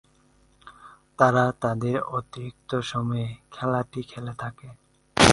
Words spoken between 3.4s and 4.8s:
খেলাটি খেলে থাকে।